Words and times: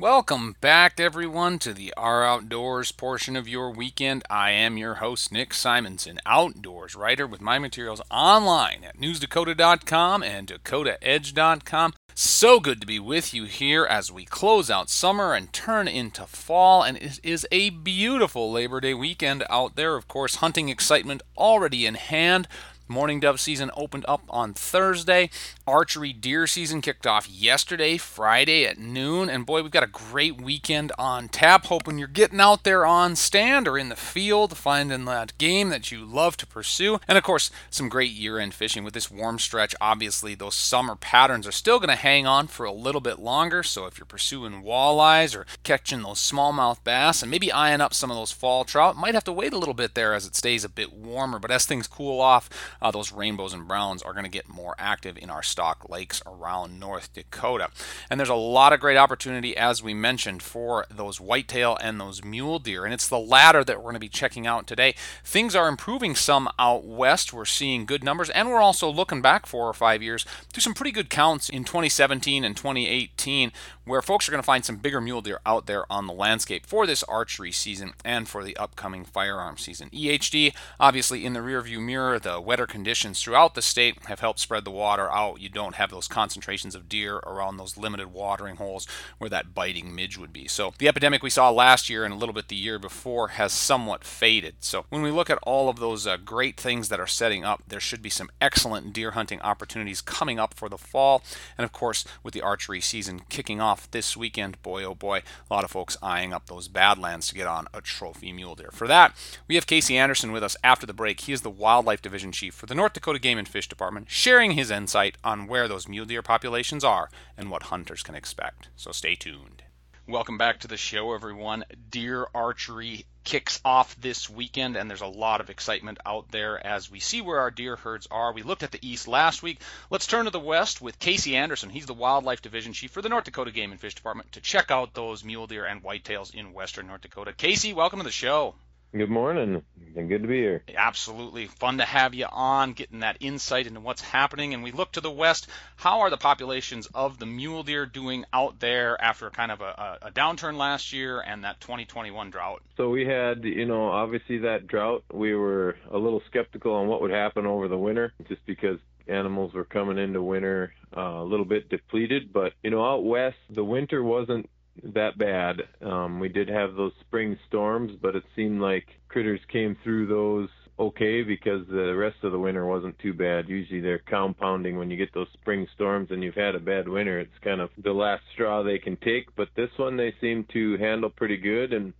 Welcome 0.00 0.56
back, 0.62 0.98
everyone, 0.98 1.58
to 1.58 1.74
the 1.74 1.92
Our 1.94 2.24
Outdoors 2.24 2.90
portion 2.90 3.36
of 3.36 3.46
your 3.46 3.70
weekend. 3.70 4.24
I 4.30 4.50
am 4.50 4.78
your 4.78 4.94
host, 4.94 5.30
Nick 5.30 5.52
Simonson, 5.52 6.20
outdoors 6.24 6.94
writer 6.94 7.26
with 7.26 7.42
my 7.42 7.58
materials 7.58 8.00
online 8.10 8.82
at 8.82 8.96
newsdakota.com 8.96 10.22
and 10.22 10.48
dakotaedge.com. 10.48 11.92
So 12.14 12.60
good 12.60 12.80
to 12.80 12.86
be 12.86 12.98
with 12.98 13.34
you 13.34 13.44
here 13.44 13.84
as 13.84 14.10
we 14.10 14.24
close 14.24 14.70
out 14.70 14.88
summer 14.88 15.34
and 15.34 15.52
turn 15.52 15.86
into 15.86 16.24
fall. 16.24 16.82
And 16.82 16.96
it 16.96 17.20
is 17.22 17.46
a 17.52 17.68
beautiful 17.68 18.50
Labor 18.50 18.80
Day 18.80 18.94
weekend 18.94 19.44
out 19.50 19.76
there. 19.76 19.96
Of 19.96 20.08
course, 20.08 20.36
hunting 20.36 20.70
excitement 20.70 21.22
already 21.36 21.84
in 21.84 21.96
hand. 21.96 22.48
Mourning 22.90 23.20
dove 23.20 23.38
season 23.38 23.70
opened 23.76 24.04
up 24.08 24.22
on 24.28 24.52
Thursday. 24.52 25.30
Archery 25.64 26.12
deer 26.12 26.48
season 26.48 26.80
kicked 26.80 27.06
off 27.06 27.30
yesterday, 27.30 27.96
Friday 27.96 28.66
at 28.66 28.78
noon. 28.78 29.30
And 29.30 29.46
boy, 29.46 29.62
we've 29.62 29.70
got 29.70 29.84
a 29.84 29.86
great 29.86 30.40
weekend 30.40 30.90
on 30.98 31.28
tap. 31.28 31.66
Hoping 31.66 31.98
you're 31.98 32.08
getting 32.08 32.40
out 32.40 32.64
there 32.64 32.84
on 32.84 33.14
stand 33.14 33.68
or 33.68 33.78
in 33.78 33.90
the 33.90 33.96
field, 33.96 34.56
finding 34.56 35.04
that 35.04 35.38
game 35.38 35.68
that 35.68 35.92
you 35.92 36.04
love 36.04 36.36
to 36.38 36.48
pursue. 36.48 36.98
And 37.06 37.16
of 37.16 37.22
course, 37.22 37.52
some 37.70 37.88
great 37.88 38.10
year 38.10 38.40
end 38.40 38.54
fishing 38.54 38.82
with 38.82 38.94
this 38.94 39.08
warm 39.08 39.38
stretch. 39.38 39.72
Obviously, 39.80 40.34
those 40.34 40.56
summer 40.56 40.96
patterns 40.96 41.46
are 41.46 41.52
still 41.52 41.78
going 41.78 41.90
to 41.90 41.94
hang 41.94 42.26
on 42.26 42.48
for 42.48 42.66
a 42.66 42.72
little 42.72 43.00
bit 43.00 43.20
longer. 43.20 43.62
So 43.62 43.86
if 43.86 43.98
you're 43.98 44.04
pursuing 44.04 44.64
walleyes 44.64 45.36
or 45.36 45.46
catching 45.62 46.02
those 46.02 46.18
smallmouth 46.18 46.82
bass 46.82 47.22
and 47.22 47.30
maybe 47.30 47.52
eyeing 47.52 47.80
up 47.80 47.94
some 47.94 48.10
of 48.10 48.16
those 48.16 48.32
fall 48.32 48.64
trout, 48.64 48.96
might 48.96 49.14
have 49.14 49.22
to 49.24 49.32
wait 49.32 49.52
a 49.52 49.58
little 49.58 49.74
bit 49.74 49.94
there 49.94 50.12
as 50.12 50.26
it 50.26 50.34
stays 50.34 50.64
a 50.64 50.68
bit 50.68 50.92
warmer. 50.92 51.38
But 51.38 51.52
as 51.52 51.66
things 51.66 51.86
cool 51.86 52.20
off, 52.20 52.50
uh, 52.82 52.90
those 52.90 53.12
rainbows 53.12 53.52
and 53.52 53.68
browns 53.68 54.02
are 54.02 54.12
going 54.12 54.24
to 54.24 54.30
get 54.30 54.48
more 54.48 54.74
active 54.78 55.16
in 55.18 55.30
our 55.30 55.42
stock 55.42 55.88
lakes 55.88 56.22
around 56.26 56.78
North 56.78 57.12
Dakota. 57.12 57.70
And 58.08 58.18
there's 58.18 58.28
a 58.28 58.34
lot 58.34 58.72
of 58.72 58.80
great 58.80 58.96
opportunity, 58.96 59.56
as 59.56 59.82
we 59.82 59.94
mentioned, 59.94 60.42
for 60.42 60.86
those 60.90 61.20
whitetail 61.20 61.76
and 61.80 62.00
those 62.00 62.24
mule 62.24 62.58
deer. 62.58 62.84
And 62.84 62.94
it's 62.94 63.08
the 63.08 63.18
latter 63.18 63.64
that 63.64 63.78
we're 63.78 63.84
going 63.84 63.94
to 63.94 64.00
be 64.00 64.08
checking 64.08 64.46
out 64.46 64.66
today. 64.66 64.94
Things 65.24 65.54
are 65.54 65.68
improving 65.68 66.14
some 66.14 66.48
out 66.58 66.84
west. 66.84 67.32
We're 67.32 67.44
seeing 67.44 67.86
good 67.86 68.04
numbers, 68.04 68.30
and 68.30 68.48
we're 68.48 68.60
also 68.60 68.90
looking 68.90 69.22
back 69.22 69.46
four 69.46 69.68
or 69.68 69.74
five 69.74 70.02
years 70.02 70.24
to 70.52 70.60
some 70.60 70.74
pretty 70.74 70.92
good 70.92 71.10
counts 71.10 71.48
in 71.48 71.64
2017 71.64 72.44
and 72.44 72.56
2018, 72.56 73.52
where 73.84 74.02
folks 74.02 74.28
are 74.28 74.32
going 74.32 74.42
to 74.42 74.46
find 74.46 74.64
some 74.64 74.76
bigger 74.76 75.00
mule 75.00 75.20
deer 75.20 75.40
out 75.44 75.66
there 75.66 75.90
on 75.90 76.06
the 76.06 76.12
landscape 76.12 76.66
for 76.66 76.86
this 76.86 77.02
archery 77.04 77.52
season 77.52 77.92
and 78.04 78.28
for 78.28 78.44
the 78.44 78.56
upcoming 78.56 79.04
firearm 79.04 79.56
season. 79.56 79.90
EHD, 79.90 80.54
obviously, 80.78 81.26
in 81.26 81.32
the 81.32 81.40
rearview 81.40 81.80
mirror, 81.80 82.18
the 82.18 82.40
wetter 82.40 82.66
conditions 82.70 83.20
throughout 83.20 83.54
the 83.54 83.60
state 83.60 83.98
have 84.06 84.20
helped 84.20 84.40
spread 84.40 84.64
the 84.64 84.70
water 84.70 85.10
out. 85.12 85.40
You 85.40 85.50
don't 85.50 85.74
have 85.74 85.90
those 85.90 86.08
concentrations 86.08 86.74
of 86.74 86.88
deer 86.88 87.16
around 87.16 87.58
those 87.58 87.76
limited 87.76 88.12
watering 88.12 88.56
holes 88.56 88.86
where 89.18 89.28
that 89.28 89.54
biting 89.54 89.94
midge 89.94 90.16
would 90.16 90.32
be. 90.32 90.48
So 90.48 90.72
the 90.78 90.88
epidemic 90.88 91.22
we 91.22 91.28
saw 91.28 91.50
last 91.50 91.90
year 91.90 92.04
and 92.04 92.14
a 92.14 92.16
little 92.16 92.32
bit 92.32 92.48
the 92.48 92.56
year 92.56 92.78
before 92.78 93.28
has 93.28 93.52
somewhat 93.52 94.04
faded. 94.04 94.54
So 94.60 94.86
when 94.88 95.02
we 95.02 95.10
look 95.10 95.28
at 95.28 95.38
all 95.42 95.68
of 95.68 95.80
those 95.80 96.06
uh, 96.06 96.16
great 96.16 96.56
things 96.56 96.88
that 96.88 97.00
are 97.00 97.06
setting 97.06 97.44
up, 97.44 97.62
there 97.66 97.80
should 97.80 98.00
be 98.00 98.10
some 98.10 98.30
excellent 98.40 98.92
deer 98.92 99.10
hunting 99.10 99.40
opportunities 99.42 100.00
coming 100.00 100.38
up 100.38 100.54
for 100.54 100.68
the 100.68 100.78
fall. 100.78 101.22
And 101.58 101.64
of 101.64 101.72
course, 101.72 102.04
with 102.22 102.32
the 102.32 102.42
archery 102.42 102.80
season 102.80 103.22
kicking 103.28 103.60
off 103.60 103.90
this 103.90 104.16
weekend, 104.16 104.62
boy 104.62 104.84
oh 104.84 104.94
boy, 104.94 105.22
a 105.50 105.54
lot 105.54 105.64
of 105.64 105.70
folks 105.70 105.96
eyeing 106.00 106.32
up 106.32 106.46
those 106.46 106.68
badlands 106.68 107.28
to 107.28 107.34
get 107.34 107.48
on 107.48 107.66
a 107.74 107.80
trophy 107.80 108.32
mule 108.32 108.54
deer. 108.54 108.70
For 108.72 108.86
that, 108.86 109.14
we 109.48 109.56
have 109.56 109.66
Casey 109.66 109.98
Anderson 109.98 110.30
with 110.30 110.44
us 110.44 110.56
after 110.62 110.86
the 110.86 110.94
break. 110.94 111.20
He 111.22 111.32
is 111.32 111.42
the 111.42 111.50
wildlife 111.50 112.00
division 112.00 112.30
chief 112.30 112.54
for 112.60 112.66
the 112.66 112.74
North 112.74 112.92
Dakota 112.92 113.18
Game 113.18 113.38
and 113.38 113.48
Fish 113.48 113.70
Department, 113.70 114.10
sharing 114.10 114.50
his 114.50 114.70
insight 114.70 115.16
on 115.24 115.46
where 115.46 115.66
those 115.66 115.88
mule 115.88 116.04
deer 116.04 116.20
populations 116.20 116.84
are 116.84 117.08
and 117.34 117.50
what 117.50 117.62
hunters 117.64 118.02
can 118.02 118.14
expect. 118.14 118.68
So 118.76 118.92
stay 118.92 119.14
tuned. 119.14 119.62
Welcome 120.06 120.36
back 120.36 120.60
to 120.60 120.68
the 120.68 120.76
show, 120.76 121.14
everyone. 121.14 121.64
Deer 121.88 122.26
archery 122.34 123.06
kicks 123.24 123.62
off 123.64 123.98
this 123.98 124.28
weekend, 124.28 124.76
and 124.76 124.90
there's 124.90 125.00
a 125.00 125.06
lot 125.06 125.40
of 125.40 125.48
excitement 125.48 126.00
out 126.04 126.30
there 126.32 126.64
as 126.66 126.90
we 126.90 127.00
see 127.00 127.22
where 127.22 127.40
our 127.40 127.50
deer 127.50 127.76
herds 127.76 128.06
are. 128.10 128.34
We 128.34 128.42
looked 128.42 128.62
at 128.62 128.72
the 128.72 128.86
east 128.86 129.08
last 129.08 129.42
week. 129.42 129.62
Let's 129.88 130.06
turn 130.06 130.26
to 130.26 130.30
the 130.30 130.38
west 130.38 130.82
with 130.82 130.98
Casey 130.98 131.38
Anderson. 131.38 131.70
He's 131.70 131.86
the 131.86 131.94
wildlife 131.94 132.42
division 132.42 132.74
chief 132.74 132.90
for 132.90 133.00
the 133.00 133.08
North 133.08 133.24
Dakota 133.24 133.52
Game 133.52 133.70
and 133.70 133.80
Fish 133.80 133.94
Department 133.94 134.32
to 134.32 134.40
check 134.42 134.70
out 134.70 134.92
those 134.92 135.24
mule 135.24 135.46
deer 135.46 135.64
and 135.64 135.82
whitetails 135.82 136.34
in 136.34 136.52
western 136.52 136.88
North 136.88 137.00
Dakota. 137.00 137.32
Casey, 137.32 137.72
welcome 137.72 138.00
to 138.00 138.04
the 138.04 138.10
show. 138.10 138.54
Good 138.92 139.08
morning, 139.08 139.62
and 139.94 140.08
good 140.08 140.22
to 140.22 140.28
be 140.28 140.38
here. 140.38 140.64
Absolutely. 140.74 141.46
Fun 141.46 141.78
to 141.78 141.84
have 141.84 142.12
you 142.12 142.26
on, 142.30 142.72
getting 142.72 143.00
that 143.00 143.18
insight 143.20 143.68
into 143.68 143.78
what's 143.78 144.02
happening. 144.02 144.52
And 144.52 144.64
we 144.64 144.72
look 144.72 144.92
to 144.92 145.00
the 145.00 145.10
west. 145.10 145.46
How 145.76 146.00
are 146.00 146.10
the 146.10 146.16
populations 146.16 146.88
of 146.92 147.16
the 147.16 147.26
mule 147.26 147.62
deer 147.62 147.86
doing 147.86 148.24
out 148.32 148.58
there 148.58 149.00
after 149.00 149.30
kind 149.30 149.52
of 149.52 149.60
a, 149.60 149.98
a 150.02 150.10
downturn 150.10 150.56
last 150.56 150.92
year 150.92 151.20
and 151.20 151.44
that 151.44 151.60
2021 151.60 152.30
drought? 152.30 152.62
So 152.76 152.90
we 152.90 153.06
had, 153.06 153.44
you 153.44 153.64
know, 153.64 153.88
obviously 153.88 154.38
that 154.38 154.66
drought. 154.66 155.04
We 155.12 155.36
were 155.36 155.76
a 155.88 155.96
little 155.96 156.22
skeptical 156.26 156.74
on 156.74 156.88
what 156.88 157.00
would 157.00 157.12
happen 157.12 157.46
over 157.46 157.68
the 157.68 157.78
winter 157.78 158.12
just 158.26 158.44
because 158.44 158.80
animals 159.06 159.54
were 159.54 159.64
coming 159.64 159.98
into 159.98 160.20
winter 160.20 160.72
uh, 160.96 161.00
a 161.00 161.24
little 161.24 161.46
bit 161.46 161.68
depleted. 161.68 162.32
But, 162.32 162.54
you 162.64 162.70
know, 162.70 162.84
out 162.84 163.04
west, 163.04 163.38
the 163.50 163.64
winter 163.64 164.02
wasn't 164.02 164.50
that 164.82 165.18
bad. 165.18 165.62
Um, 165.82 166.20
we 166.20 166.28
did 166.28 166.48
have 166.48 166.74
those 166.74 166.92
spring 167.00 167.38
storms, 167.48 167.92
but 168.00 168.16
it 168.16 168.24
seemed 168.34 168.60
like 168.60 168.86
critters 169.08 169.40
came 169.50 169.76
through 169.82 170.06
those 170.06 170.48
okay 170.78 171.22
because 171.22 171.66
the 171.68 171.94
rest 171.94 172.16
of 172.22 172.32
the 172.32 172.38
winter 172.38 172.66
wasn't 172.66 172.98
too 172.98 173.12
bad. 173.12 173.48
Usually 173.48 173.80
they're 173.80 173.98
compounding 173.98 174.78
when 174.78 174.90
you 174.90 174.96
get 174.96 175.12
those 175.12 175.28
spring 175.34 175.66
storms 175.74 176.08
and 176.10 176.22
you've 176.22 176.34
had 176.34 176.54
a 176.54 176.60
bad 176.60 176.88
winter. 176.88 177.20
It's 177.20 177.30
kind 177.44 177.60
of 177.60 177.68
the 177.82 177.92
last 177.92 178.22
straw 178.32 178.62
they 178.62 178.78
can 178.78 178.96
take, 178.96 179.34
but 179.36 179.48
this 179.56 179.70
one 179.76 179.96
they 179.96 180.14
seem 180.20 180.46
to 180.54 180.78
handle 180.78 181.10
pretty 181.10 181.36
good 181.36 181.72
and 181.72 181.92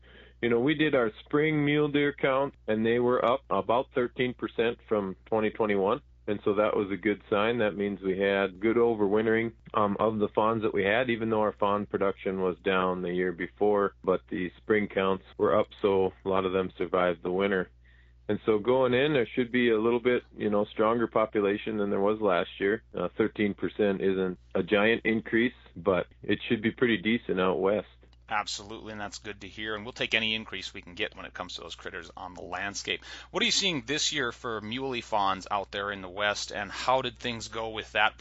you 0.42 0.48
know, 0.48 0.60
we 0.60 0.74
did 0.74 0.94
our 0.94 1.10
spring 1.24 1.64
mule 1.64 1.88
deer 1.88 2.14
count 2.18 2.54
and 2.68 2.84
they 2.84 2.98
were 2.98 3.24
up 3.24 3.40
about 3.50 3.86
13% 3.94 4.34
from 4.88 5.16
2021 5.26 6.00
and 6.30 6.38
so 6.44 6.54
that 6.54 6.76
was 6.76 6.88
a 6.92 6.96
good 6.96 7.20
sign. 7.28 7.58
That 7.58 7.76
means 7.76 8.00
we 8.00 8.16
had 8.16 8.60
good 8.60 8.76
overwintering 8.76 9.50
um, 9.74 9.96
of 9.98 10.20
the 10.20 10.28
fawns 10.28 10.62
that 10.62 10.72
we 10.72 10.84
had, 10.84 11.10
even 11.10 11.28
though 11.28 11.40
our 11.40 11.56
fawn 11.58 11.86
production 11.86 12.40
was 12.40 12.56
down 12.64 13.02
the 13.02 13.12
year 13.12 13.32
before. 13.32 13.94
But 14.04 14.20
the 14.30 14.50
spring 14.58 14.86
counts 14.86 15.24
were 15.38 15.58
up, 15.58 15.66
so 15.82 16.12
a 16.24 16.28
lot 16.28 16.44
of 16.44 16.52
them 16.52 16.70
survived 16.78 17.24
the 17.24 17.32
winter. 17.32 17.68
And 18.28 18.38
so 18.46 18.60
going 18.60 18.94
in, 18.94 19.12
there 19.12 19.26
should 19.34 19.50
be 19.50 19.70
a 19.70 19.80
little 19.80 19.98
bit, 19.98 20.22
you 20.36 20.50
know, 20.50 20.64
stronger 20.66 21.08
population 21.08 21.78
than 21.78 21.90
there 21.90 22.00
was 22.00 22.20
last 22.20 22.50
year. 22.60 22.84
Uh, 22.96 23.08
13% 23.18 23.56
isn't 24.00 24.38
a 24.54 24.62
giant 24.62 25.02
increase, 25.04 25.52
but 25.74 26.06
it 26.22 26.38
should 26.48 26.62
be 26.62 26.70
pretty 26.70 26.98
decent 26.98 27.40
out 27.40 27.58
west. 27.58 27.88
Absolutely, 28.30 28.92
and 28.92 29.00
that's 29.00 29.18
good 29.18 29.40
to 29.40 29.48
hear. 29.48 29.74
And 29.74 29.84
we'll 29.84 29.92
take 29.92 30.14
any 30.14 30.34
increase 30.34 30.72
we 30.72 30.82
can 30.82 30.94
get 30.94 31.16
when 31.16 31.26
it 31.26 31.34
comes 31.34 31.54
to 31.54 31.62
those 31.62 31.74
critters 31.74 32.10
on 32.16 32.34
the 32.34 32.42
landscape. 32.42 33.02
What 33.32 33.42
are 33.42 33.46
you 33.46 33.52
seeing 33.52 33.82
this 33.86 34.12
year 34.12 34.30
for 34.30 34.60
muley 34.60 35.00
fawns 35.00 35.48
out 35.50 35.72
there 35.72 35.90
in 35.90 36.00
the 36.00 36.08
west, 36.08 36.52
and 36.52 36.70
how 36.70 37.02
did 37.02 37.18
things 37.18 37.48
go 37.48 37.70
with 37.70 37.90
that? 37.92 38.14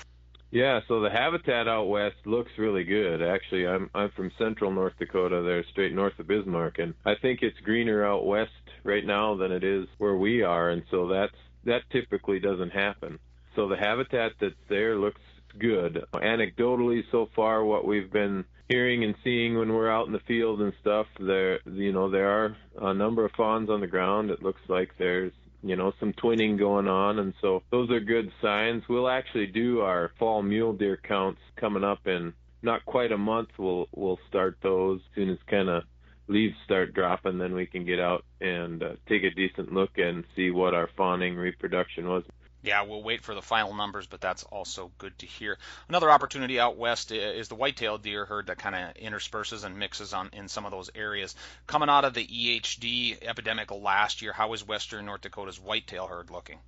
Yeah, 0.52 0.80
so 0.88 1.02
the 1.02 1.12
habitat 1.12 1.68
out 1.68 1.90
west 1.90 2.16
looks 2.26 2.52
really 2.58 2.84
good. 2.84 3.22
Actually, 3.22 3.68
I'm 3.68 3.92
I'm 3.94 4.10
from 4.12 4.32
central 4.40 4.72
North 4.72 4.94
Dakota, 4.98 5.44
there 5.44 5.64
straight 5.72 5.94
north 5.94 6.18
of 6.18 6.26
Bismarck, 6.26 6.80
and 6.80 6.96
I 7.06 7.14
think 7.22 7.44
it's 7.44 7.60
greener 7.60 8.04
out 8.04 8.26
west 8.26 8.52
right 8.84 9.06
now 9.06 9.36
than 9.36 9.52
it 9.52 9.64
is 9.64 9.88
where 10.00 10.16
we 10.16 10.42
are, 10.42 10.72
and 10.72 10.82
so 10.90 11.08
that's 11.08 11.36
that 11.66 11.82
typically 11.92 12.40
doesn't 12.40 12.72
happen. 12.72 13.20
So 13.56 13.68
the 13.68 13.78
habitat 13.78 14.32
that's 14.40 14.56
there 14.70 14.96
looks 14.96 15.22
good. 15.60 16.04
Anecdotally, 16.14 17.04
so 17.12 17.30
far, 17.36 17.64
what 17.64 17.86
we've 17.86 18.12
been 18.12 18.46
hearing 18.70 19.04
and 19.04 19.16
seeing 19.24 19.58
when 19.58 19.74
we're 19.74 19.92
out 19.92 20.08
in 20.08 20.14
the 20.14 20.20
field 20.28 20.62
and 20.62 20.72
stuff, 20.80 21.08
there, 21.20 21.60
you 21.66 21.92
know, 21.92 22.10
there 22.10 22.30
are 22.30 22.56
a 22.82 22.94
number 22.94 23.26
of 23.26 23.32
fawns 23.36 23.70
on 23.70 23.82
the 23.82 23.88
ground. 23.88 24.30
It 24.30 24.42
looks 24.42 24.62
like 24.70 24.92
there's 24.98 25.34
you 25.62 25.76
know 25.76 25.92
some 26.00 26.14
twinning 26.14 26.58
going 26.58 26.88
on. 26.88 27.20
And 27.20 27.34
so 27.42 27.64
those 27.72 27.90
are 27.92 28.00
good 28.00 28.32
signs. 28.42 28.84
We'll 28.88 29.10
actually 29.10 29.48
do 29.48 29.82
our 29.82 30.12
fall 30.18 30.42
mule 30.42 30.74
deer 30.74 30.98
counts 30.98 31.42
coming 31.60 31.84
up 31.84 32.08
in 32.08 32.34
not 32.62 32.86
quite 32.86 33.12
a 33.12 33.18
month. 33.18 33.50
We'll 33.58 33.88
we'll 33.94 34.20
start 34.30 34.58
those. 34.64 35.00
As 35.00 35.16
soon 35.16 35.30
as 35.30 35.38
kind 35.50 35.70
of 35.70 35.84
leaves 36.28 36.56
start 36.64 36.94
dropping 36.94 37.40
then 37.40 37.56
we 37.56 37.66
can 37.66 37.84
get 37.84 38.00
out 38.00 38.24
and 38.40 38.84
uh, 38.84 38.92
take 39.08 39.24
a 39.24 39.32
decent 39.32 39.74
look 39.74 39.90
and 39.98 40.24
see 40.36 40.52
what 40.52 40.76
our 40.76 40.88
fawning 40.96 41.36
reproduction 41.36 42.08
was 42.08 42.24
yeah, 42.62 42.84
we'll 42.84 43.04
wait 43.04 43.24
for 43.24 43.34
the 43.34 43.42
final 43.42 43.74
numbers, 43.74 44.06
but 44.08 44.22
that's 44.22 44.44
also 44.44 44.92
good 44.98 45.18
to 45.20 45.26
hear. 45.26 45.58
Another 45.88 46.12
opportunity 46.12 46.60
out 46.60 46.78
west 46.78 47.12
uh, 47.12 47.16
is 47.16 47.48
the 47.48 47.56
white-tailed 47.56 48.02
deer 48.02 48.26
herd 48.26 48.48
that 48.48 48.58
kind 48.58 48.76
of 48.76 48.96
intersperses 48.98 49.64
and 49.64 49.78
mixes 49.78 50.14
on 50.14 50.30
in 50.34 50.48
some 50.48 50.66
of 50.66 50.72
those 50.72 50.90
areas. 50.94 51.36
Coming 51.68 51.90
out 51.90 52.06
of 52.06 52.14
the 52.14 52.26
EHD 52.26 53.24
epidemic 53.24 53.72
last 53.72 54.22
year, 54.22 54.34
how 54.34 54.54
is 54.54 54.68
western 54.68 55.06
North 55.06 55.22
Dakota's 55.22 55.60
whitetail 55.60 56.08
herd 56.08 56.32
looking? 56.32 56.60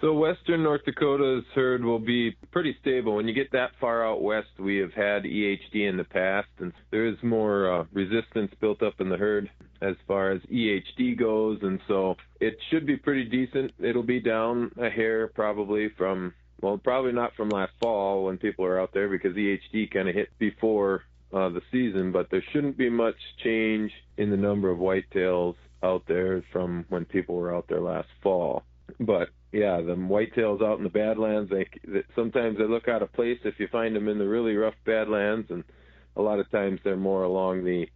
So 0.00 0.12
western 0.12 0.62
North 0.62 0.84
Dakota's 0.84 1.44
herd 1.56 1.84
will 1.84 1.98
be 1.98 2.30
pretty 2.52 2.76
stable. 2.80 3.16
When 3.16 3.26
you 3.26 3.34
get 3.34 3.50
that 3.50 3.72
far 3.80 4.06
out 4.06 4.22
west, 4.22 4.48
we 4.56 4.76
have 4.76 4.92
had 4.92 5.24
EHD 5.24 5.88
in 5.88 5.96
the 5.96 6.04
past, 6.04 6.46
and 6.60 6.72
there 6.92 7.06
is 7.06 7.16
more 7.20 7.80
uh, 7.80 7.84
resistance 7.92 8.52
built 8.60 8.80
up 8.80 9.00
in 9.00 9.08
the 9.08 9.16
herd 9.16 9.50
as 9.82 9.96
far 10.06 10.30
as 10.30 10.40
EHD 10.42 11.18
goes, 11.18 11.58
and 11.62 11.80
so 11.88 12.14
it 12.40 12.56
should 12.70 12.86
be 12.86 12.96
pretty 12.96 13.24
decent. 13.24 13.72
It'll 13.80 14.04
be 14.04 14.20
down 14.20 14.70
a 14.80 14.88
hair 14.88 15.28
probably 15.28 15.88
from 15.96 16.32
well, 16.60 16.78
probably 16.78 17.12
not 17.12 17.34
from 17.36 17.48
last 17.48 17.72
fall 17.80 18.24
when 18.24 18.38
people 18.38 18.64
are 18.64 18.80
out 18.80 18.92
there 18.92 19.08
because 19.08 19.36
EHD 19.36 19.90
kind 19.92 20.08
of 20.08 20.14
hit 20.14 20.28
before 20.38 21.02
uh, 21.32 21.48
the 21.48 21.62
season, 21.72 22.12
but 22.12 22.30
there 22.30 22.42
shouldn't 22.52 22.76
be 22.76 22.90
much 22.90 23.16
change 23.42 23.92
in 24.16 24.30
the 24.30 24.36
number 24.36 24.70
of 24.70 24.78
whitetails 24.78 25.54
out 25.82 26.02
there 26.08 26.42
from 26.52 26.84
when 26.88 27.04
people 27.04 27.34
were 27.36 27.54
out 27.54 27.66
there 27.68 27.80
last 27.80 28.08
fall. 28.22 28.64
But 29.00 29.30
yeah, 29.52 29.80
the 29.80 29.94
whitetails 29.94 30.62
out 30.62 30.78
in 30.78 30.84
the 30.84 30.90
Badlands, 30.90 31.50
they, 31.50 31.68
they 31.86 32.02
sometimes 32.14 32.58
they 32.58 32.64
look 32.64 32.88
out 32.88 33.02
of 33.02 33.12
place 33.12 33.38
if 33.44 33.58
you 33.60 33.68
find 33.68 33.94
them 33.94 34.08
in 34.08 34.18
the 34.18 34.28
really 34.28 34.56
rough 34.56 34.74
Badlands, 34.84 35.50
and 35.50 35.64
a 36.16 36.22
lot 36.22 36.40
of 36.40 36.50
times 36.50 36.80
they're 36.82 36.96
more 36.96 37.22
along 37.22 37.64
the 37.64 37.88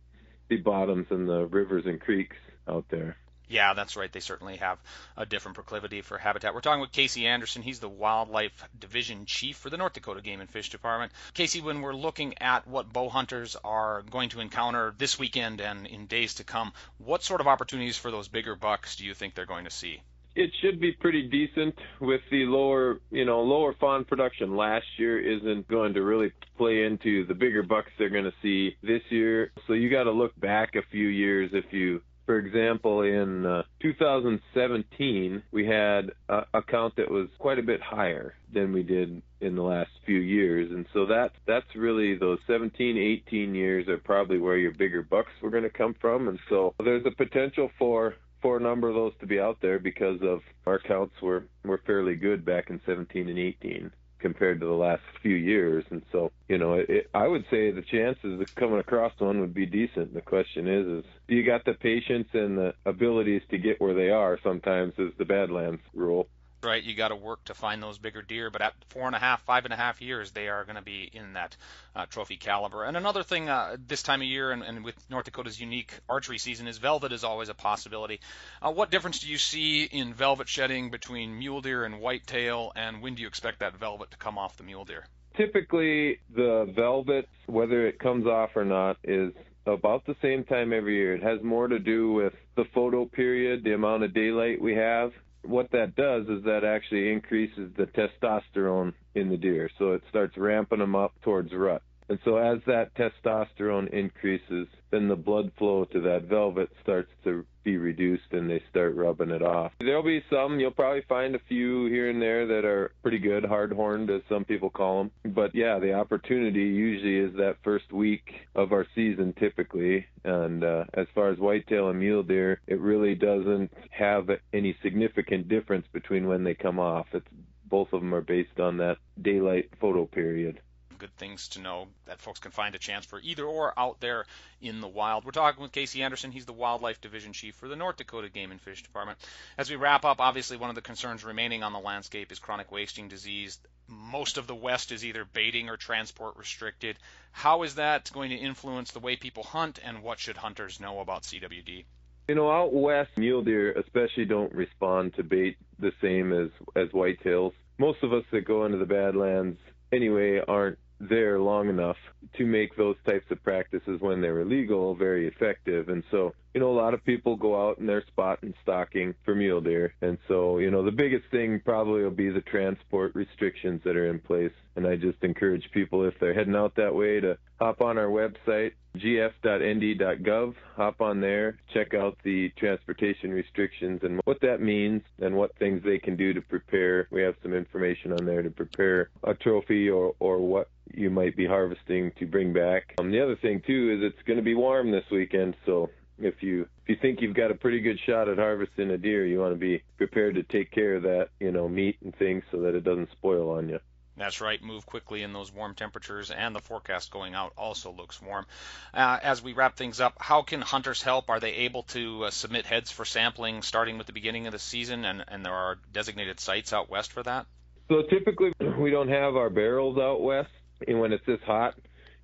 the 0.48 0.56
bottoms 0.58 1.06
and 1.10 1.28
the 1.28 1.46
rivers 1.46 1.86
and 1.86 2.00
creeks 2.00 2.36
out 2.68 2.84
there. 2.90 3.16
Yeah, 3.48 3.74
that's 3.74 3.96
right. 3.96 4.10
They 4.10 4.20
certainly 4.20 4.56
have 4.56 4.78
a 5.14 5.26
different 5.26 5.56
proclivity 5.56 6.00
for 6.00 6.16
habitat. 6.16 6.54
We're 6.54 6.62
talking 6.62 6.80
with 6.80 6.90
Casey 6.90 7.26
Anderson. 7.26 7.60
He's 7.60 7.80
the 7.80 7.88
Wildlife 7.88 8.66
Division 8.78 9.26
Chief 9.26 9.58
for 9.58 9.68
the 9.68 9.76
North 9.76 9.92
Dakota 9.92 10.22
Game 10.22 10.40
and 10.40 10.48
Fish 10.48 10.70
Department. 10.70 11.12
Casey, 11.34 11.60
when 11.60 11.82
we're 11.82 11.94
looking 11.94 12.38
at 12.38 12.66
what 12.66 12.90
bow 12.90 13.10
hunters 13.10 13.54
are 13.62 14.02
going 14.02 14.30
to 14.30 14.40
encounter 14.40 14.94
this 14.96 15.18
weekend 15.18 15.60
and 15.60 15.86
in 15.86 16.06
days 16.06 16.34
to 16.34 16.44
come, 16.44 16.72
what 16.96 17.22
sort 17.22 17.42
of 17.42 17.46
opportunities 17.46 17.98
for 17.98 18.10
those 18.10 18.28
bigger 18.28 18.56
bucks 18.56 18.96
do 18.96 19.04
you 19.04 19.12
think 19.12 19.34
they're 19.34 19.44
going 19.44 19.64
to 19.64 19.70
see? 19.70 20.00
It 20.34 20.50
should 20.62 20.80
be 20.80 20.92
pretty 20.92 21.28
decent 21.28 21.74
with 22.00 22.20
the 22.30 22.44
lower, 22.44 23.00
you 23.10 23.24
know, 23.24 23.42
lower 23.42 23.74
fawn 23.78 24.04
production. 24.04 24.56
Last 24.56 24.86
year 24.98 25.20
isn't 25.20 25.68
going 25.68 25.94
to 25.94 26.02
really 26.02 26.32
play 26.56 26.84
into 26.84 27.26
the 27.26 27.34
bigger 27.34 27.62
bucks 27.62 27.90
they're 27.98 28.08
going 28.08 28.24
to 28.24 28.32
see 28.42 28.76
this 28.82 29.02
year. 29.10 29.52
So 29.66 29.74
you 29.74 29.90
got 29.90 30.04
to 30.04 30.12
look 30.12 30.38
back 30.40 30.74
a 30.74 30.82
few 30.90 31.08
years 31.08 31.50
if 31.52 31.66
you 31.70 32.00
for 32.26 32.38
example, 32.38 33.02
in 33.02 33.44
uh, 33.44 33.62
2017, 33.80 35.42
we 35.50 35.66
had 35.66 36.12
a, 36.28 36.42
a 36.54 36.62
count 36.62 36.94
that 36.96 37.10
was 37.10 37.28
quite 37.38 37.58
a 37.58 37.62
bit 37.62 37.80
higher 37.82 38.34
than 38.54 38.72
we 38.72 38.82
did 38.82 39.22
in 39.40 39.56
the 39.56 39.62
last 39.62 39.90
few 40.06 40.18
years, 40.18 40.70
and 40.70 40.86
so 40.92 41.04
that 41.06 41.32
that's 41.46 41.66
really 41.74 42.16
those 42.16 42.38
17, 42.46 42.96
18 43.26 43.54
years 43.54 43.88
are 43.88 43.98
probably 43.98 44.38
where 44.38 44.56
your 44.56 44.72
bigger 44.72 45.02
bucks 45.02 45.32
were 45.42 45.50
going 45.50 45.64
to 45.64 45.70
come 45.70 45.94
from, 46.00 46.28
and 46.28 46.38
so 46.48 46.74
there's 46.84 47.04
a 47.06 47.16
potential 47.16 47.70
for 47.78 48.14
for 48.42 48.56
a 48.56 48.60
number 48.60 48.88
of 48.88 48.94
those 48.94 49.12
to 49.20 49.26
be 49.26 49.40
out 49.40 49.58
there 49.62 49.78
because 49.78 50.20
of 50.22 50.40
our 50.66 50.78
counts 50.78 51.14
were 51.22 51.44
were 51.64 51.80
fairly 51.86 52.16
good 52.16 52.44
back 52.44 52.68
in 52.68 52.80
17 52.84 53.28
and 53.28 53.38
18 53.38 53.92
compared 54.18 54.60
to 54.60 54.66
the 54.66 54.72
last 54.72 55.02
few 55.20 55.34
years. 55.34 55.84
And 55.90 56.02
so, 56.12 56.30
you 56.48 56.56
know, 56.56 56.74
it, 56.74 57.10
I 57.12 57.26
would 57.26 57.44
say 57.50 57.70
the 57.70 57.82
chances 57.82 58.40
of 58.40 58.54
coming 58.54 58.78
across 58.78 59.12
one 59.18 59.40
would 59.40 59.52
be 59.52 59.66
decent. 59.66 60.14
The 60.14 60.20
question 60.22 60.68
is, 60.68 61.04
is 61.04 61.10
do 61.28 61.34
you 61.34 61.44
got 61.44 61.64
the 61.64 61.74
patience 61.74 62.28
and 62.32 62.56
the 62.56 62.74
abilities 62.86 63.42
to 63.50 63.58
get 63.58 63.80
where 63.80 63.94
they 63.94 64.10
are? 64.10 64.38
Sometimes 64.42 64.94
is 64.98 65.12
the 65.18 65.24
Badlands 65.24 65.82
rule 65.92 66.28
right? 66.64 66.82
You 66.82 66.94
got 66.94 67.08
to 67.08 67.16
work 67.16 67.44
to 67.44 67.54
find 67.54 67.82
those 67.82 67.98
bigger 67.98 68.22
deer, 68.22 68.50
but 68.50 68.62
at 68.62 68.74
four 68.88 69.06
and 69.06 69.14
a 69.14 69.18
half, 69.18 69.42
five 69.42 69.64
and 69.64 69.72
a 69.72 69.76
half 69.76 70.00
years, 70.00 70.30
they 70.30 70.48
are 70.48 70.64
going 70.64 70.76
to 70.76 70.82
be 70.82 71.10
in 71.12 71.34
that 71.34 71.56
uh, 71.94 72.06
trophy 72.06 72.36
caliber. 72.36 72.84
And 72.84 72.96
another 72.96 73.22
thing 73.22 73.48
uh, 73.48 73.76
this 73.86 74.02
time 74.02 74.20
of 74.20 74.26
year, 74.26 74.50
and, 74.50 74.62
and, 74.62 74.84
with 74.84 74.94
North 75.10 75.24
Dakota's 75.24 75.60
unique 75.60 75.92
archery 76.08 76.38
season, 76.38 76.68
is 76.68 76.78
velvet 76.78 77.12
is 77.12 77.24
always 77.24 77.48
a 77.48 77.54
possibility. 77.54 78.20
Uh, 78.60 78.72
what 78.72 78.90
difference 78.90 79.20
do 79.20 79.28
you 79.28 79.38
see 79.38 79.84
in 79.84 80.14
velvet 80.14 80.48
shedding 80.48 80.90
between 80.90 81.38
mule 81.38 81.60
deer 81.60 81.84
and 81.84 82.00
whitetail, 82.00 82.72
and 82.76 83.02
when 83.02 83.14
do 83.14 83.22
you 83.22 83.28
expect 83.28 83.60
that 83.60 83.76
velvet 83.76 84.10
to 84.10 84.16
come 84.16 84.38
off 84.38 84.56
the 84.56 84.64
mule 84.64 84.84
deer? 84.84 85.06
Typically, 85.36 86.18
the 86.34 86.70
velvet, 86.74 87.28
whether 87.46 87.86
it 87.86 87.98
comes 87.98 88.26
off 88.26 88.50
or 88.54 88.64
not, 88.64 88.98
is 89.02 89.32
about 89.66 90.04
the 90.06 90.16
same 90.20 90.44
time 90.44 90.72
every 90.72 90.96
year. 90.96 91.14
It 91.14 91.22
has 91.22 91.42
more 91.42 91.68
to 91.68 91.78
do 91.78 92.12
with 92.12 92.34
the 92.56 92.64
photo 92.74 93.04
period, 93.06 93.64
the 93.64 93.74
amount 93.74 94.02
of 94.02 94.12
daylight 94.12 94.60
we 94.60 94.74
have, 94.74 95.12
what 95.42 95.70
that 95.72 95.96
does 95.96 96.26
is 96.28 96.44
that 96.44 96.64
actually 96.64 97.12
increases 97.12 97.70
the 97.76 97.86
testosterone 97.86 98.92
in 99.14 99.28
the 99.28 99.36
deer. 99.36 99.70
So 99.78 99.92
it 99.92 100.02
starts 100.08 100.36
ramping 100.36 100.78
them 100.78 100.94
up 100.94 101.12
towards 101.22 101.52
rut. 101.52 101.82
And 102.08 102.18
so 102.24 102.36
as 102.36 102.58
that 102.66 102.94
testosterone 102.94 103.88
increases, 103.90 104.68
then 104.90 105.08
the 105.08 105.16
blood 105.16 105.50
flow 105.56 105.84
to 105.86 106.00
that 106.02 106.24
velvet 106.24 106.70
starts 106.82 107.10
to 107.24 107.44
be 107.64 107.76
reduced 107.76 108.32
and 108.32 108.50
they 108.50 108.62
start 108.70 108.94
rubbing 108.94 109.30
it 109.30 109.42
off. 109.42 109.72
There'll 109.80 110.02
be 110.02 110.22
some, 110.28 110.58
you'll 110.58 110.72
probably 110.72 111.02
find 111.08 111.34
a 111.34 111.40
few 111.48 111.86
here 111.86 112.10
and 112.10 112.20
there 112.20 112.46
that 112.46 112.64
are 112.64 112.92
pretty 113.02 113.18
good, 113.18 113.44
hard 113.44 113.72
horned 113.72 114.10
as 114.10 114.22
some 114.28 114.44
people 114.44 114.70
call 114.70 114.98
them. 114.98 115.34
But 115.34 115.54
yeah, 115.54 115.78
the 115.78 115.94
opportunity 115.94 116.64
usually 116.64 117.18
is 117.18 117.36
that 117.36 117.56
first 117.62 117.92
week 117.92 118.32
of 118.54 118.72
our 118.72 118.86
season 118.94 119.32
typically. 119.38 120.06
And 120.24 120.64
uh, 120.64 120.84
as 120.94 121.06
far 121.14 121.30
as 121.30 121.38
whitetail 121.38 121.88
and 121.88 121.98
mule 121.98 122.22
deer, 122.22 122.60
it 122.66 122.80
really 122.80 123.14
doesn't 123.14 123.72
have 123.90 124.28
any 124.52 124.76
significant 124.82 125.48
difference 125.48 125.86
between 125.92 126.26
when 126.26 126.44
they 126.44 126.54
come 126.54 126.78
off. 126.78 127.06
It's 127.12 127.26
both 127.70 127.92
of 127.94 128.00
them 128.00 128.14
are 128.14 128.20
based 128.20 128.60
on 128.60 128.76
that 128.76 128.98
daylight 129.22 129.70
photo 129.80 130.04
period 130.04 130.60
good 131.02 131.16
things 131.16 131.48
to 131.48 131.58
know 131.58 131.88
that 132.06 132.20
folks 132.20 132.38
can 132.38 132.52
find 132.52 132.76
a 132.76 132.78
chance 132.78 133.04
for 133.04 133.18
either 133.18 133.44
or 133.44 133.76
out 133.76 133.98
there 133.98 134.24
in 134.60 134.80
the 134.80 134.86
wild. 134.86 135.24
We're 135.24 135.32
talking 135.32 135.60
with 135.60 135.72
Casey 135.72 136.00
Anderson. 136.00 136.30
He's 136.30 136.46
the 136.46 136.52
Wildlife 136.52 137.00
Division 137.00 137.32
Chief 137.32 137.56
for 137.56 137.66
the 137.66 137.74
North 137.74 137.96
Dakota 137.96 138.28
Game 138.28 138.52
and 138.52 138.60
Fish 138.60 138.84
Department. 138.84 139.18
As 139.58 139.68
we 139.68 139.74
wrap 139.74 140.04
up, 140.04 140.20
obviously 140.20 140.56
one 140.56 140.70
of 140.70 140.76
the 140.76 140.80
concerns 140.80 141.24
remaining 141.24 141.64
on 141.64 141.72
the 141.72 141.80
landscape 141.80 142.30
is 142.30 142.38
chronic 142.38 142.70
wasting 142.70 143.08
disease. 143.08 143.58
Most 143.88 144.38
of 144.38 144.46
the 144.46 144.54
West 144.54 144.92
is 144.92 145.04
either 145.04 145.24
baiting 145.24 145.68
or 145.68 145.76
transport 145.76 146.36
restricted. 146.36 146.96
How 147.32 147.64
is 147.64 147.74
that 147.74 148.12
going 148.12 148.30
to 148.30 148.36
influence 148.36 148.92
the 148.92 149.00
way 149.00 149.16
people 149.16 149.42
hunt, 149.42 149.80
and 149.82 150.04
what 150.04 150.20
should 150.20 150.36
hunters 150.36 150.78
know 150.78 151.00
about 151.00 151.24
CWD? 151.24 151.84
You 152.28 152.36
know, 152.36 152.48
out 152.48 152.72
west, 152.72 153.10
mule 153.16 153.42
deer 153.42 153.72
especially 153.72 154.24
don't 154.24 154.54
respond 154.54 155.14
to 155.14 155.24
bait 155.24 155.56
the 155.80 155.90
same 156.00 156.32
as 156.32 156.50
as 156.76 156.90
whitetails. 156.90 157.54
Most 157.76 158.04
of 158.04 158.12
us 158.12 158.22
that 158.30 158.44
go 158.44 158.64
into 158.64 158.78
the 158.78 158.86
Badlands 158.86 159.58
anyway 159.92 160.40
aren't 160.46 160.78
there 161.08 161.38
long 161.38 161.68
enough 161.68 161.96
to 162.38 162.46
make 162.46 162.76
those 162.76 162.96
types 163.04 163.30
of 163.30 163.42
practices 163.42 164.00
when 164.00 164.20
they're 164.20 164.40
illegal 164.40 164.94
very 164.94 165.26
effective. 165.26 165.88
And 165.88 166.02
so, 166.10 166.34
you 166.54 166.60
know, 166.60 166.70
a 166.70 166.78
lot 166.78 166.94
of 166.94 167.04
people 167.04 167.36
go 167.36 167.68
out 167.68 167.78
and 167.78 167.88
they're 167.88 168.02
and 168.42 168.54
stalking 168.62 169.14
for 169.24 169.34
mule 169.34 169.60
deer. 169.60 169.94
And 170.00 170.18
so, 170.28 170.58
you 170.58 170.70
know, 170.70 170.84
the 170.84 170.92
biggest 170.92 171.24
thing 171.30 171.60
probably 171.64 172.02
will 172.02 172.10
be 172.10 172.30
the 172.30 172.40
transport 172.40 173.14
restrictions 173.14 173.80
that 173.84 173.96
are 173.96 174.08
in 174.08 174.20
place. 174.20 174.52
And 174.76 174.86
I 174.86 174.96
just 174.96 175.22
encourage 175.22 175.68
people 175.72 176.04
if 176.04 176.14
they're 176.20 176.34
heading 176.34 176.54
out 176.54 176.76
that 176.76 176.94
way 176.94 177.20
to 177.20 177.36
hop 177.60 177.80
on 177.80 177.98
our 177.98 178.06
website, 178.06 178.72
gf.nd.gov, 178.96 180.54
hop 180.76 181.00
on 181.00 181.20
there, 181.20 181.58
check 181.72 181.94
out 181.94 182.16
the 182.24 182.50
transportation 182.58 183.30
restrictions 183.30 184.00
and 184.02 184.20
what 184.24 184.40
that 184.40 184.60
means 184.60 185.02
and 185.20 185.34
what 185.34 185.56
things 185.58 185.82
they 185.84 185.98
can 185.98 186.16
do 186.16 186.32
to 186.32 186.40
prepare. 186.40 187.08
We 187.10 187.22
have 187.22 187.34
some 187.42 187.54
information 187.54 188.12
on 188.12 188.24
there 188.24 188.42
to 188.42 188.50
prepare 188.50 189.10
a 189.24 189.34
trophy 189.34 189.88
or, 189.88 190.14
or 190.20 190.38
what 190.38 190.68
might 191.12 191.36
be 191.36 191.46
harvesting 191.46 192.12
to 192.18 192.26
bring 192.26 192.52
back. 192.52 192.94
Um, 192.98 193.10
the 193.10 193.20
other 193.20 193.36
thing 193.36 193.62
too 193.66 193.96
is 193.96 194.12
it's 194.12 194.26
going 194.26 194.38
to 194.38 194.42
be 194.42 194.54
warm 194.54 194.90
this 194.90 195.04
weekend, 195.10 195.56
so 195.66 195.90
if 196.18 196.42
you 196.42 196.62
if 196.82 196.88
you 196.88 196.96
think 197.00 197.20
you've 197.20 197.36
got 197.36 197.50
a 197.50 197.54
pretty 197.54 197.80
good 197.80 197.98
shot 198.06 198.28
at 198.28 198.38
harvesting 198.38 198.90
a 198.90 198.98
deer, 198.98 199.26
you 199.26 199.38
want 199.38 199.52
to 199.52 199.58
be 199.58 199.82
prepared 199.96 200.34
to 200.34 200.42
take 200.42 200.70
care 200.70 200.96
of 200.96 201.02
that, 201.02 201.28
you 201.40 201.52
know, 201.52 201.68
meat 201.68 201.98
and 202.02 202.14
things 202.16 202.42
so 202.50 202.60
that 202.62 202.74
it 202.74 202.84
doesn't 202.84 203.10
spoil 203.12 203.50
on 203.50 203.68
you. 203.68 203.78
That's 204.16 204.40
right. 204.40 204.62
Move 204.62 204.84
quickly 204.84 205.22
in 205.22 205.32
those 205.32 205.50
warm 205.50 205.74
temperatures, 205.74 206.30
and 206.30 206.54
the 206.54 206.60
forecast 206.60 207.10
going 207.10 207.34
out 207.34 207.52
also 207.56 207.92
looks 207.92 208.20
warm. 208.20 208.46
Uh, 208.92 209.18
as 209.22 209.42
we 209.42 209.54
wrap 209.54 209.76
things 209.76 210.00
up, 210.00 210.16
how 210.20 210.42
can 210.42 210.60
hunters 210.60 211.02
help? 211.02 211.30
Are 211.30 211.40
they 211.40 211.52
able 211.52 211.84
to 211.84 212.24
uh, 212.24 212.30
submit 212.30 212.66
heads 212.66 212.90
for 212.90 213.06
sampling 213.06 213.62
starting 213.62 213.96
with 213.96 214.06
the 214.06 214.12
beginning 214.12 214.46
of 214.46 214.52
the 214.52 214.58
season, 214.58 215.06
and, 215.06 215.24
and 215.28 215.44
there 215.44 215.54
are 215.54 215.78
designated 215.92 216.40
sites 216.40 216.72
out 216.74 216.90
west 216.90 217.12
for 217.12 217.22
that? 217.22 217.46
So 217.88 218.02
typically, 218.02 218.52
we 218.78 218.90
don't 218.90 219.08
have 219.08 219.36
our 219.36 219.50
barrels 219.50 219.98
out 219.98 220.20
west 220.20 220.50
and 220.86 221.00
when 221.00 221.12
it's 221.12 221.24
this 221.26 221.40
hot, 221.44 221.74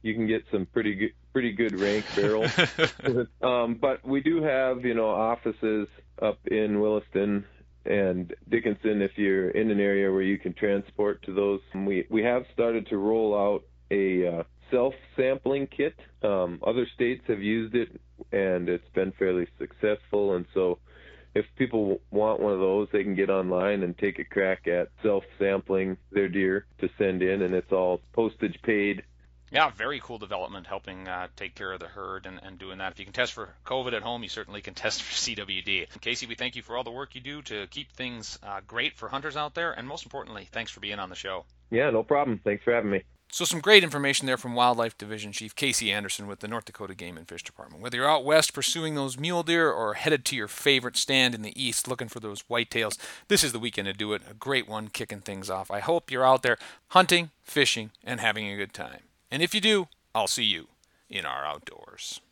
you 0.02 0.14
can 0.14 0.26
get 0.26 0.44
some 0.50 0.66
pretty 0.66 0.94
good, 0.94 1.12
pretty 1.32 1.52
good 1.52 1.78
rank 1.78 2.04
barrels. 2.16 2.50
um, 3.42 3.76
but 3.80 4.06
we 4.06 4.20
do 4.20 4.42
have, 4.42 4.84
you 4.84 4.94
know, 4.94 5.08
offices 5.08 5.88
up 6.20 6.38
in 6.46 6.80
Williston 6.80 7.44
and 7.84 8.34
Dickinson 8.48 9.02
if 9.02 9.12
you're 9.16 9.50
in 9.50 9.70
an 9.70 9.80
area 9.80 10.10
where 10.10 10.22
you 10.22 10.38
can 10.38 10.52
transport 10.54 11.22
to 11.22 11.34
those. 11.34 11.60
We 11.74 12.06
we 12.10 12.22
have 12.22 12.44
started 12.52 12.86
to 12.88 12.98
roll 12.98 13.34
out 13.36 13.64
a 13.90 14.26
uh, 14.26 14.42
self-sampling 14.70 15.68
kit. 15.68 15.94
Um, 16.22 16.60
other 16.66 16.86
states 16.94 17.22
have 17.28 17.40
used 17.40 17.74
it 17.74 17.88
and 18.32 18.68
it's 18.68 18.88
been 18.94 19.12
fairly 19.12 19.46
successful, 19.58 20.34
and 20.34 20.44
so 20.52 20.78
if 21.34 21.46
people 21.56 22.00
want 22.10 22.40
one 22.40 22.52
of 22.52 22.60
those, 22.60 22.88
they 22.92 23.02
can 23.02 23.14
get 23.14 23.30
online 23.30 23.82
and 23.82 23.96
take 23.96 24.18
a 24.18 24.24
crack 24.24 24.66
at 24.66 24.88
self 25.02 25.24
sampling 25.38 25.96
their 26.10 26.28
deer 26.28 26.66
to 26.80 26.88
send 26.98 27.22
in, 27.22 27.42
and 27.42 27.54
it's 27.54 27.72
all 27.72 28.00
postage 28.12 28.60
paid. 28.62 29.02
Yeah, 29.50 29.70
very 29.70 29.98
cool 30.00 30.18
development 30.18 30.66
helping 30.66 31.08
uh, 31.08 31.28
take 31.34 31.54
care 31.54 31.72
of 31.72 31.80
the 31.80 31.86
herd 31.86 32.26
and, 32.26 32.38
and 32.42 32.58
doing 32.58 32.78
that. 32.78 32.92
If 32.92 32.98
you 32.98 33.06
can 33.06 33.14
test 33.14 33.32
for 33.32 33.54
COVID 33.64 33.94
at 33.94 34.02
home, 34.02 34.22
you 34.22 34.28
certainly 34.28 34.60
can 34.60 34.74
test 34.84 35.02
for 35.02 35.14
CWD. 35.14 36.00
Casey, 36.00 36.26
we 36.26 36.34
thank 36.34 36.56
you 36.56 36.62
for 36.62 36.76
all 36.76 36.84
the 36.84 36.90
work 36.90 37.14
you 37.14 37.20
do 37.20 37.42
to 37.42 37.66
keep 37.68 37.92
things 37.92 38.38
uh, 38.42 38.60
great 38.66 38.96
for 38.96 39.08
hunters 39.08 39.36
out 39.36 39.54
there, 39.54 39.72
and 39.72 39.88
most 39.88 40.04
importantly, 40.04 40.48
thanks 40.52 40.70
for 40.70 40.80
being 40.80 40.98
on 40.98 41.08
the 41.08 41.16
show. 41.16 41.44
Yeah, 41.70 41.90
no 41.90 42.02
problem. 42.02 42.40
Thanks 42.44 42.64
for 42.64 42.74
having 42.74 42.90
me. 42.90 43.04
So, 43.30 43.44
some 43.44 43.60
great 43.60 43.84
information 43.84 44.26
there 44.26 44.38
from 44.38 44.54
Wildlife 44.54 44.96
Division 44.96 45.32
Chief 45.32 45.54
Casey 45.54 45.92
Anderson 45.92 46.26
with 46.26 46.40
the 46.40 46.48
North 46.48 46.64
Dakota 46.64 46.94
Game 46.94 47.18
and 47.18 47.28
Fish 47.28 47.42
Department. 47.42 47.82
Whether 47.82 47.98
you're 47.98 48.08
out 48.08 48.24
west 48.24 48.54
pursuing 48.54 48.94
those 48.94 49.18
mule 49.18 49.42
deer 49.42 49.70
or 49.70 49.94
headed 49.94 50.24
to 50.26 50.36
your 50.36 50.48
favorite 50.48 50.96
stand 50.96 51.34
in 51.34 51.42
the 51.42 51.62
east 51.62 51.86
looking 51.86 52.08
for 52.08 52.20
those 52.20 52.42
whitetails, 52.44 52.96
this 53.28 53.44
is 53.44 53.52
the 53.52 53.58
weekend 53.58 53.86
to 53.86 53.92
do 53.92 54.14
it. 54.14 54.22
A 54.30 54.34
great 54.34 54.66
one 54.66 54.88
kicking 54.88 55.20
things 55.20 55.50
off. 55.50 55.70
I 55.70 55.80
hope 55.80 56.10
you're 56.10 56.26
out 56.26 56.42
there 56.42 56.56
hunting, 56.88 57.30
fishing, 57.42 57.90
and 58.02 58.18
having 58.18 58.48
a 58.48 58.56
good 58.56 58.72
time. 58.72 59.02
And 59.30 59.42
if 59.42 59.54
you 59.54 59.60
do, 59.60 59.88
I'll 60.14 60.26
see 60.26 60.44
you 60.44 60.68
in 61.10 61.26
our 61.26 61.44
outdoors. 61.44 62.22